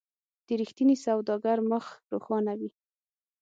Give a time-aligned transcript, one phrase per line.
[0.47, 2.69] د رښتیني سوداګر مخ روښانه وي.